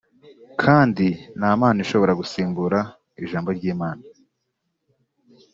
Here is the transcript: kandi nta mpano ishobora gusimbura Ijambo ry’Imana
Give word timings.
kandi 0.61 1.05
nta 1.37 1.51
mpano 1.57 1.79
ishobora 1.85 2.17
gusimbura 2.21 2.79
Ijambo 3.23 3.49
ry’Imana 3.57 4.03